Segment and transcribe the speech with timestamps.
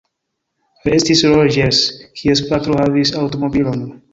[0.95, 1.83] Estis Roĝers,
[2.21, 3.89] kies patro havis aŭtomobilon.